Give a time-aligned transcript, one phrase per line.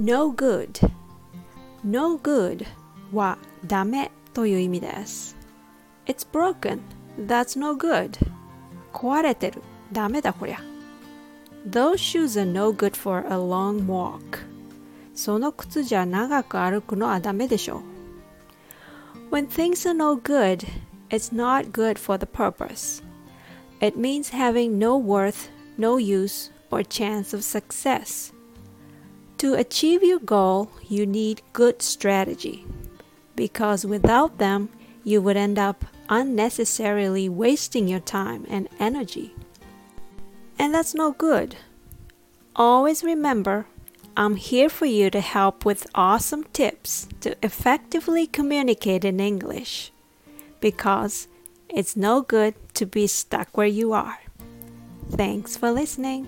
[0.00, 0.90] No good
[1.82, 2.66] No good
[3.12, 5.36] はダメという意味です
[6.06, 6.80] It's broken
[7.18, 8.18] That's no good
[8.92, 10.60] 壊れてるダメだこりゃ
[11.68, 14.46] Those shoes are no good for a long walk
[15.14, 17.82] その靴じゃ長く歩くのはダメでしょ
[19.30, 20.66] When things are no good,
[21.10, 23.02] it's not good for the purpose.
[23.80, 28.32] It means having no worth, no use, or chance of success.
[29.41, 32.63] To achieve your goal, you need good strategy,
[33.35, 34.69] because without them,
[35.03, 39.33] you would end up unnecessarily wasting your time and energy.
[40.59, 41.55] And that's no good.
[42.55, 43.65] Always remember
[44.15, 49.91] I'm here for you to help with awesome tips to effectively communicate in English
[50.59, 51.27] because
[51.67, 54.19] it's no good to be stuck where you are.
[55.09, 56.27] Thanks for listening.